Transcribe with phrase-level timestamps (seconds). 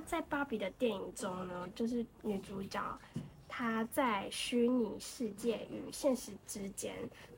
[0.00, 2.98] 在芭比的电影中呢，就是女主角
[3.48, 6.94] 她在虚拟世界与现实之间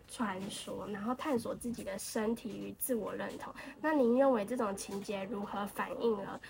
[0.09, 3.55] 穿梭，然后探索自己的身体与自我认同。
[3.81, 6.41] 那您认为这种情节如何反映了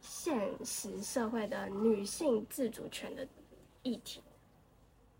[0.00, 3.26] 现实社会的女性自主权的
[3.82, 4.22] 议题？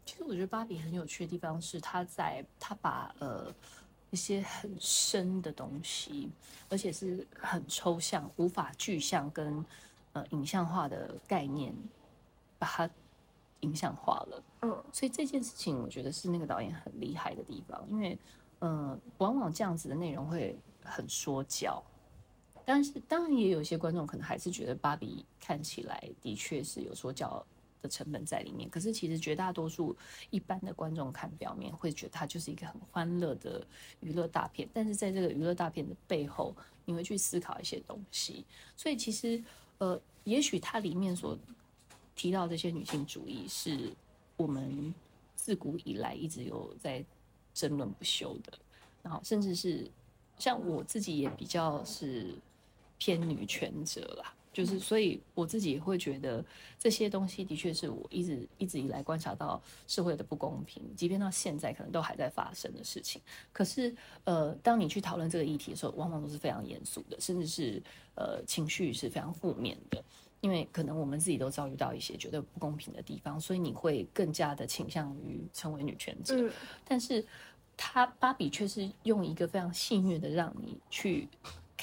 [0.05, 3.55] 其实我觉得芭比很有趣的地方是，她在她把呃
[4.11, 6.30] 一些很深的东西，
[6.69, 9.64] 而且是很抽象、无法具象跟
[10.15, 11.73] 呃影像化的概念，
[12.59, 12.91] 把它
[13.61, 14.43] 影像化了。
[14.63, 18.19] 嗯，所以这件事情，我觉得是那个导演很厉害的地方，因为
[18.61, 21.82] 呃，往往这样子的内容会很说教。
[22.67, 27.44] 但是，当然也有一些观众可能还是觉得芭比看起来的确是有说教
[27.83, 28.71] 的成本在里面。
[28.71, 29.94] 可是，其实绝大多数
[30.31, 33.62] 一般的观众看表面会觉得它就是一个很欢乐的
[34.00, 34.67] 娱乐大片。
[34.72, 38.47] 但是，在这个娱乐大片的背后，你会去思考一些东西。
[38.75, 39.44] 所以，其实
[39.78, 41.39] 呃，也许它里面所
[42.14, 43.92] 提到这些女性主义，是
[44.36, 44.94] 我们
[45.34, 47.05] 自古以来一直有在
[47.53, 48.53] 争论不休的。
[49.03, 49.91] 然后，甚至是
[50.39, 52.34] 像我自己也比较是。
[52.97, 56.42] 偏女权者啦，就是所以我自己也会觉得
[56.78, 63.20] 这些东西的确是我一直一直以来观察到社会的不公平，即便到现在可能都还在发生的事情。
[63.52, 67.82] 可是，呃，当你去讨论这个议题的时候，往往都是非常严肃的，甚至是
[68.14, 70.02] 呃情绪是非常负面的，
[70.41, 76.36] 因为可能我们自己都遭遇到一些觉得不公平的地方，所以你会更加的倾向于成为女权者。
[76.36, 76.52] 嗯
[76.84, 77.27] 但是，
[77.77, 81.28] 他芭比却是用一个非常戏谑的让你去。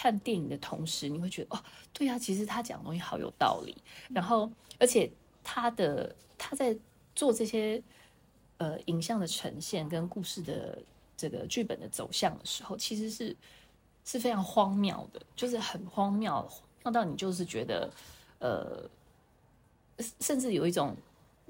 [0.01, 1.63] 看电影的同时，你会觉得哦，
[1.93, 3.77] 对呀、其实他讲的东西好有道理。
[4.09, 5.07] 然后，而且
[5.43, 6.75] 他的他在
[7.13, 7.79] 做这些
[8.57, 10.81] 呃影像的呈现跟故事的
[11.15, 13.37] 这个剧本的走向的时候，其实是
[14.03, 16.33] 是非常荒谬的，就是很荒谬，
[16.81, 17.87] 荒谬到你就是觉得
[18.39, 18.89] 呃，
[20.19, 20.97] 甚至有一种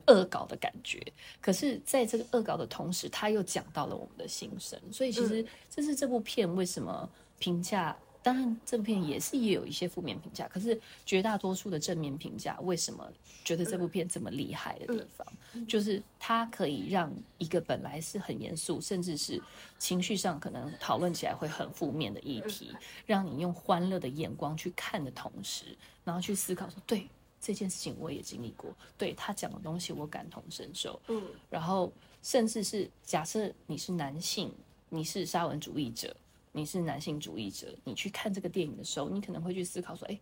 [0.08, 1.02] 恶搞的感觉。
[1.40, 7.10] 可是，在这个恶搞的同时，他又讲到了我们的心声，所以其实这是这部片为什么
[7.40, 7.98] 评价。
[8.24, 13.12] 当然，这部片也是也有一些负面评价，可是绝大多数的正面评价，为什么
[13.44, 19.42] 觉得这部片这么厉害的地方，就是它可以让一个本来是很严肃，甚至是
[19.80, 22.72] 情绪上可能讨论起来会很负面的议题，
[23.08, 27.08] 让你用欢乐的眼光去看的同时，然后去思考说，对
[27.40, 34.54] 这件事情我也经历过，对他讲的东西我感同身受，嗯然后甚至是假设你是男性，
[34.90, 36.16] 你是沙文主义者。
[36.52, 40.20] 你是男性主义者，你去看这个电影的时候，你可能会去思考说：，哎，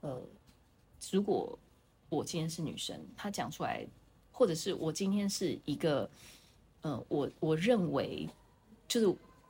[0.00, 0.22] 呃，
[1.10, 1.58] 如果
[2.08, 3.86] 我今天是女生，她讲出来，
[4.30, 6.08] 或者是我今天是一个，
[6.82, 8.28] 呃，我我认为，
[8.86, 9.06] 就是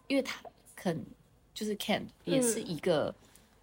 [0.08, 0.42] 因为他
[0.74, 1.04] 肯，
[1.52, 3.14] 就是 Ken 也是一个，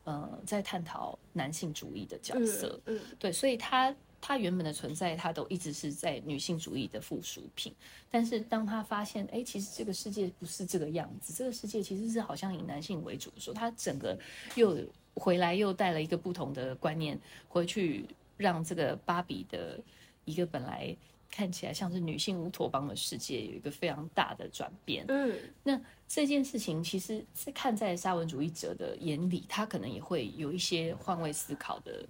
[0.04, 7.74] 呃，在探讨男性主义的角色，嗯对，所以他他原本的存在，它都一直是在女性主义的附属品。
[8.09, 14.18] 但是当他发现，哎，其实这个世界不是这个样子，这个世界其实是好像以男性为主的时候，他整个
[14.56, 14.78] 又
[15.16, 18.06] 回来又带了一个不同的观念回去，
[18.38, 19.80] 让这个芭比的
[20.26, 20.96] 一个本来
[21.31, 25.04] 看起来像是女性乌托邦的世界有一个非常大的转变。
[25.08, 32.06] 嗯那这件事情，其实是看在沙文主义者的眼里，他可能也会有一些换位思考的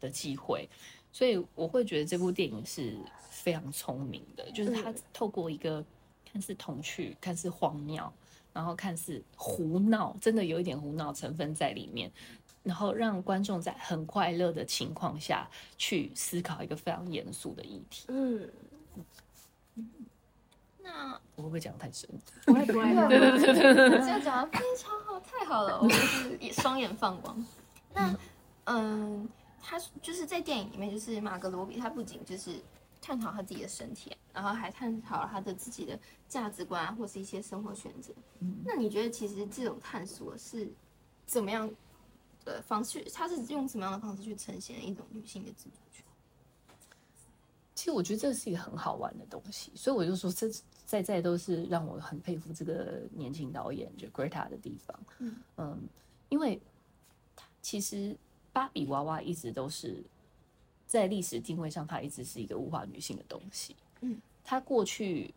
[0.00, 0.68] 的机会，
[1.14, 2.98] 所以我会觉得这部电影是
[3.30, 5.82] 非常聪明的，就是它透过一个
[6.24, 8.12] 看似童趣、看似荒谬，
[8.52, 12.10] 然后看似胡闹，真的有一点胡闹成分在里面，
[12.64, 15.48] 然后让观众在很快乐的情况下
[15.78, 18.06] 去思考一个非常严肃的议题。
[18.08, 18.50] 嗯，
[20.82, 22.10] 那我会不会讲太深？
[22.44, 27.46] 不会不会， 对对对对，这样讲的非常好，太好了，我就是也双眼放光。
[27.94, 28.18] 那
[28.64, 29.28] 嗯，
[29.66, 32.60] 他就是在电影里面，就是马格罗比，他不仅就是
[33.00, 35.98] 探讨他自己的身体，然后还探讨了他的自己的
[36.28, 38.12] 价值观啊，或是一些生活选择。
[38.62, 40.70] 那你觉得其实这种探索是
[41.24, 41.68] 怎么样
[42.44, 43.02] 的方式？
[43.14, 46.04] 他是用什么样的方式去呈现一种女性的自主权？
[47.74, 50.48] 其实我觉得这是一个很好玩的东西，所以我就说这
[50.84, 55.00] 在在都是让我很佩服这个年轻导演就 Greta 的地方。
[55.18, 55.88] 嗯嗯
[56.28, 56.60] 因为
[57.62, 58.16] 其实
[58.54, 60.02] 芭比娃娃一直都是
[60.86, 63.76] 在历史定位上，它一直是一个物化女性的东西。
[64.00, 65.34] 嗯，它过去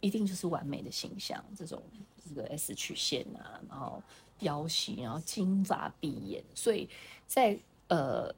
[0.00, 1.80] 一定就是完美的形象，这种
[2.28, 4.02] 这个 S 曲线啊，然后
[4.40, 6.88] 腰型，然后金发碧眼，所以
[7.28, 7.56] 在
[7.86, 8.34] 呃。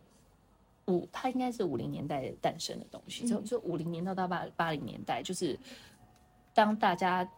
[0.89, 5.59] 五，它应该是五零年代诞生的东西，就就五零年到到八八零年代，就是
[6.55, 7.29] 当大家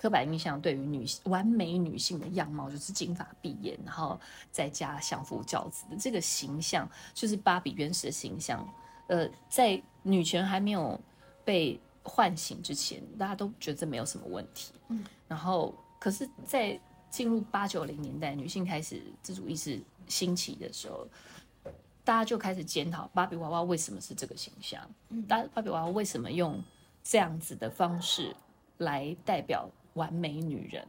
[0.00, 4.18] 刻板印象对于女性完美女性的样貌就是金发碧眼，然后
[4.52, 8.66] 在家相夫教子的这个形象，就是芭比原始的形象。
[9.08, 11.00] 呃，在女权还没有
[11.44, 14.72] 被唤醒之前，大家都觉得这没有什么问题。
[14.88, 16.78] 嗯，然后可是，在
[17.10, 21.08] 进入八九零年代，女性开始自主意识兴起的时候，
[22.04, 26.62] 大家就开始检讨芭比娃娃为什么是这个形象，嗯芭芭比娃娃为什么用
[27.02, 28.36] 这样子的方式
[28.76, 29.68] 来代表
[29.98, 30.86] 完美女人？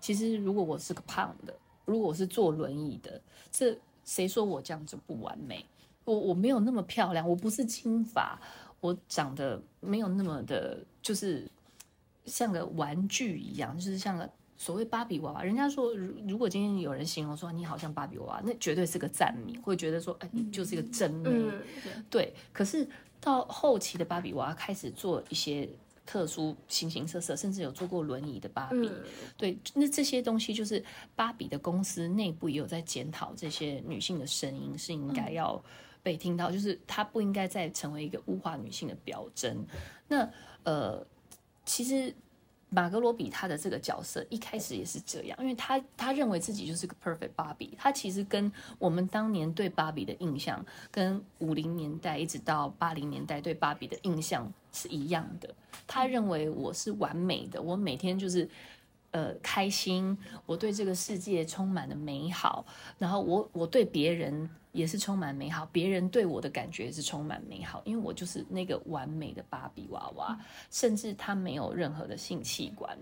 [0.00, 1.54] 其实，如果我是个胖的，
[1.84, 3.20] 如果我是坐轮椅的，
[3.50, 5.64] 这谁说我这样就不完美？
[6.04, 8.38] 我我没有那么漂亮，我不是金发，
[8.80, 11.50] 我长得没有那么的，就是
[12.24, 15.42] 像个玩具一样，就是像个所谓芭比娃娃。
[15.42, 21.28] 人家说，如如果今天有人形容说你好像芭比娃娃，那绝对是个赞美，会觉得说，哎，你就是一个真美。
[21.32, 22.86] 嗯，对，可是
[23.20, 25.68] 到后期的芭比娃娃开始做一些
[26.06, 28.88] 特殊形形色色，甚至有坐过轮椅的芭比。
[28.88, 29.02] 嗯
[29.36, 30.82] 对，那这些东西就是
[31.14, 35.62] 芭比的公司内部也有在检讨这些女性的声音是应该要
[36.02, 39.66] 被听到，就是她不应该再成为一个物化女性的表征。
[40.06, 40.30] 那
[40.62, 41.04] 呃，
[41.64, 42.14] 其实
[42.68, 55.54] 马格罗比他的这个角色一开始也是这样，因为他他认为自己就是个 perfect 芭比，他其实跟我们当年对芭比的印象，跟五零年代一直到八零年代对芭比的印象是一样的。
[55.86, 58.48] 他认为我是完美的，我每天就是。
[59.12, 62.66] 呃，开心，我对这个世界充满了美好，
[62.98, 70.38] 然后我我对别人也是充满美好，别人对我的感觉也是充满美好，因为我就是那个完美的芭比娃娃，
[70.70, 72.96] 甚至他没有任何的性器官，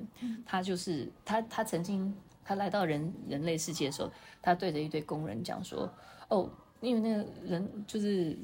[0.46, 5.92] 他就是他他曾经他来到人人类世界的时候，他对着一堆工人讲说，
[6.28, 6.48] 哦，
[6.80, 8.38] 因为那个人就是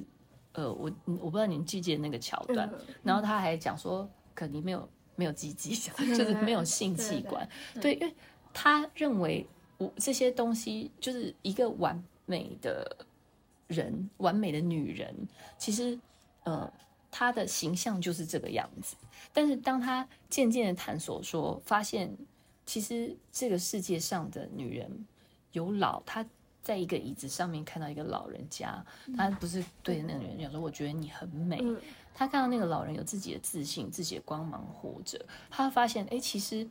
[0.53, 5.77] 呃，我我不知道你们记不记得那个桥段，嗯然后他还讲说，可你没有没有鸡鸡，
[6.17, 7.49] 就是没有性器官，
[7.81, 8.13] 对，因为
[8.53, 9.47] 他认为
[9.79, 13.07] 我这些东西就是一个完美的
[13.71, 15.15] 人，完美的女人，
[15.57, 15.99] 其实
[16.45, 16.71] 呃，
[17.11, 18.97] 她的形象就是这个样子。
[19.33, 22.15] 但是当她渐渐的探索说，发现
[22.67, 25.07] 其实这个世界上的女人
[25.53, 26.27] 有老，她
[26.63, 28.85] 在一个椅子上面看到一个老人家，
[29.17, 31.81] 她不是对着那个女人讲说：“我觉得你很美。”嗯
[32.13, 35.19] 他看到那个老人有自己的自信、自己的光芒活着，
[35.49, 36.69] 她发现，哎，其实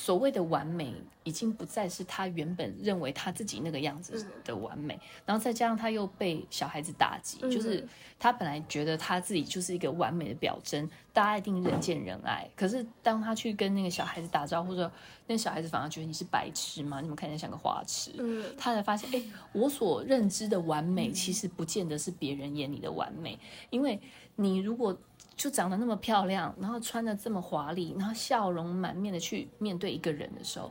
[0.00, 0.94] 所谓的完美，
[1.24, 7.86] 已经不再是他原本认为他自己那个样子的完美，然后再加上他又被小孩子打击，嗯就是
[8.18, 12.48] 他本来觉得他自己就是一个完美的表征，大家一定人见人爱。
[12.56, 14.90] 可是当他去跟那个小孩子打招呼的时候，
[15.26, 17.02] 那小孩子反而觉得你是白痴吗？
[17.02, 18.10] 你们看起来像个花痴。
[18.18, 19.22] 嗯他才发现，哎，
[19.52, 23.38] 我所认知的完美，其实不见得是别人眼里的完美。
[23.68, 24.00] 因为
[24.36, 24.96] 你如果
[25.40, 30.70] 就长得那么漂亮，然后穿的这么华丽，然后笑容满面的去面对一个人的时候，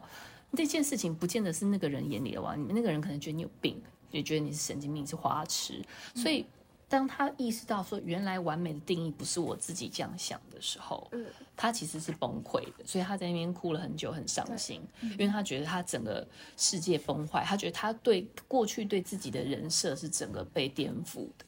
[0.56, 3.82] 这件事情不见得是那个人眼里的哇，你们，那个人可能觉得你有病，
[4.12, 5.84] 也觉得你是神经病，是花痴。
[6.14, 6.46] 所以，
[6.88, 11.26] 当他意识到说，原来完美的定义不是我自己这样想的时候，嗯
[11.58, 16.26] 他其实是崩溃的，所以他在那边哭了很久，很伤心，因为他觉得他整个
[16.58, 21.46] 世界崩坏，他觉得他对过去对自己的人设是整个被颠覆的，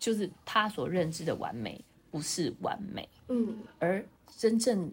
[0.00, 1.80] 就是他所认知的完美
[2.16, 3.58] 不是完美，嗯。
[3.78, 4.02] 而
[4.38, 4.90] 真正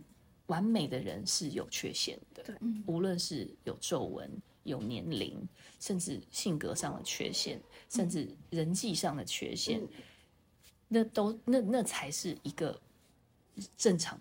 [0.48, 2.54] 完美的人是有缺陷的对，
[2.86, 4.30] 无论是有皱纹、
[4.64, 5.48] 有年龄，
[5.80, 9.90] 甚至性格上的缺陷，甚至人际上的缺陷，嗯。
[10.90, 12.78] 那都那那才是一个
[13.78, 14.20] 正常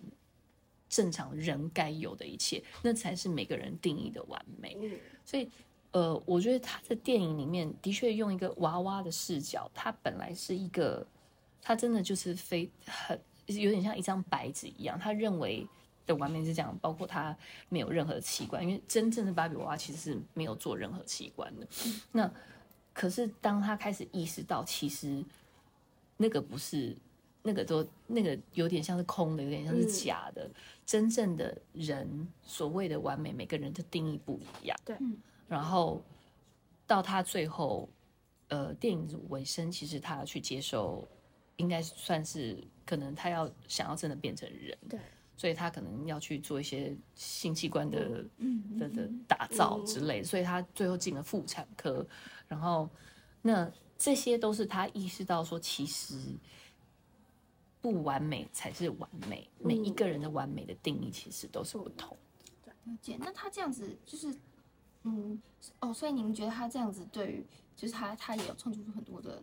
[0.88, 4.78] 正常人该有的一切，那才是每个人定义的完美。
[4.80, 4.92] 嗯。
[5.24, 5.50] 所以，
[5.90, 11.04] 呃，我觉得他的电影里面的确用一个娃娃的视角，他本来是一个，
[11.62, 15.66] 他真的就是非很有点像一张白纸一样，他认为
[16.04, 17.34] 的完美是这样，包括他
[17.70, 21.66] 没有任何的器官，因为真正的芭比娃娃其实是没有做任何器官的。
[22.10, 22.30] 那
[22.92, 25.24] 可是当他开始意识到，其实
[26.18, 26.94] 那个不是。
[27.44, 30.48] 那个都那个有点像是空的，有点像是嗯假的。
[30.86, 34.78] 真正的人所谓的完美，每个人的定义不一样。
[34.84, 35.16] 对嗯
[35.48, 36.00] 然后
[36.86, 37.88] 到他最后，
[38.46, 41.04] 呃，电影尾声，其实他去接受，
[41.62, 44.98] 应该算是可能他要想要真的变成人，对，
[45.36, 52.04] 所以他可能要去做一些性器官的嗯的的打造之类的，所以他最后进了妇产科，
[52.48, 52.90] 然后
[53.40, 56.16] 那这些都是他意识到说，其实
[57.80, 62.16] 不完美才是完美，每一个人的完美的定义其实都是不同。
[62.64, 63.16] 了解。
[63.20, 64.36] 那他这样子就是，
[65.04, 65.40] 嗯，
[65.78, 69.40] 哦，所以你们觉得他这样子对于，就是他他也有创作出很多的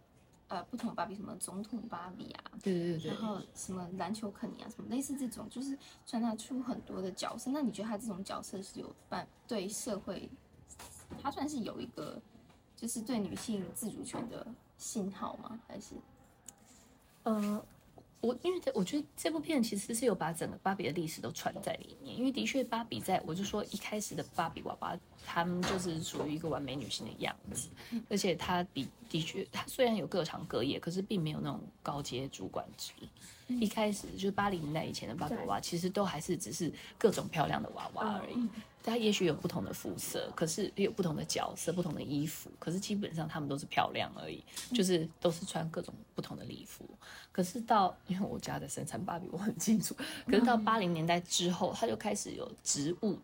[0.49, 7.49] 呃不同的芭比，什么总统芭比啊，对对对对然，后什么篮球肯尼啊，什么类似这种，就是传达出很多的角色。
[7.51, 10.29] 那你觉得他这种角色是有办对社会，
[11.23, 12.21] 他算是有一个
[12.75, 14.45] 就是对女性自主权的
[14.77, 15.59] 信号吗？
[15.67, 15.95] 还是
[17.23, 17.63] 呃，
[18.21, 27.69] 我因为这我觉得这部片其实是有把整个芭比的历史都串在里面，因为的确芭比在我就说一开始的芭比娃娃，她们就是属于一个完美女性的样子，
[28.09, 32.91] 而且她比的确她虽然有各行各业，可是并没有那种高阶主管职。
[33.59, 38.47] 一开始就是八零年代以前的芭比娃娃，其实都还是只是各种漂亮的娃娃而已。
[38.81, 44.41] 它也许有不同的肤色，可是也有不同的角色、不同的衣服，可是基本上他们都是漂亮而已，
[44.73, 46.89] 就是都是穿各种不同的礼服。
[47.31, 49.93] 可是到因为我家的生产芭比我很清楚，
[50.25, 53.17] 可是到八零年代之后，它就开始有职务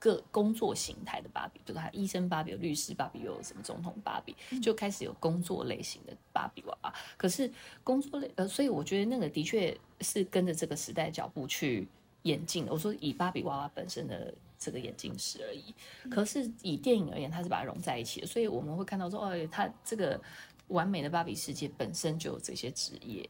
[0.00, 6.94] 各工作形态的芭比，比如说医生芭比、律师芭比，又有什么总统芭比，就开始有工作类型的芭比娃娃。
[7.18, 7.48] 可是
[7.84, 11.86] 工作类呃，所以我觉得那个的确是跟着这个时代脚步去
[12.22, 12.72] 演进的。
[12.72, 15.74] 我说以芭比娃娃本身的这个眼镜史而已，
[16.10, 20.18] 可是以电影而言，它是把它融在一起的，所以我们会看到说，哦，它这个
[20.68, 23.28] 完美的芭比世界本身就有这些职业，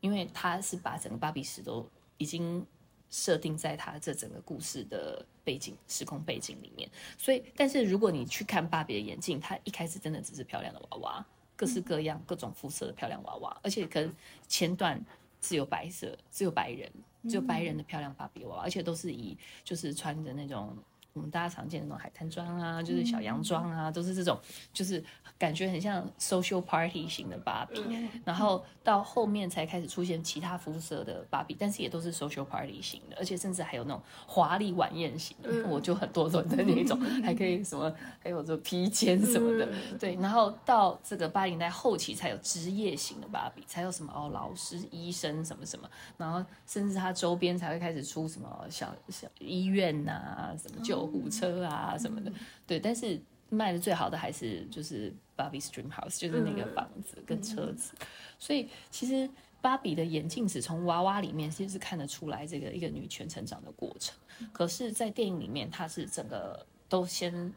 [0.00, 1.88] 因为它是把整个芭比史都
[2.18, 2.66] 已经
[3.10, 6.88] 设定在他这整个故事的背景时空背景里面。
[7.18, 11.26] 所以，但是如果你去看芭比的眼镜，它一开始真的只是漂亮的娃娃，
[11.56, 14.14] 各式各样、各种肤色的漂亮娃娃，而且可能
[14.48, 15.04] 前段
[15.40, 16.90] 只有白色，只有白人，
[17.28, 20.76] 只有白人的漂亮芭比娃娃，而且都是以就是穿着那种。
[21.20, 24.40] 我们大家常见的那种海滩装啊，就是小洋装啊，都是这种，
[24.72, 25.04] 就是
[25.38, 27.84] 感觉很像 social party 型的芭比。
[28.24, 39.68] 然后到后面才开始出现其他肤色的芭比，但是也都是 social party 型的，而且甚至还有那种华丽晚宴型的，我就很多种的那种，还可以什么，还有这披肩什么的。
[39.98, 45.86] 对，然后到这个八零代后期才有职业型的芭比，才有什么哦，老师、医生什么什么，
[46.16, 52.32] 然后甚至它周边才会开始出什么小小医院呐、什么救护车啊什么的。
[52.66, 57.94] 对，但是卖的最好的还是就是 Barbie's Dream House，就是那个房子跟车子。
[58.38, 59.28] 所以其实
[59.60, 64.16] 芭比的眼镜只从娃娃里面其实是看得出来这个一个女权成长的过程。
[64.52, 67.52] 可是，在电影里面，它是整个都先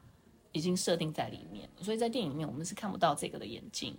[0.52, 3.96] 已经设定在里面，所以在电影里面我们是看不到这个的眼镜。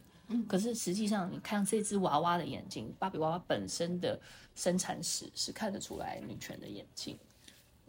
[0.49, 4.19] 可是实际上，你看这只娃娃的眼镜，芭比娃娃本身的
[4.55, 7.19] 生产史是看得出来女权的眼镜。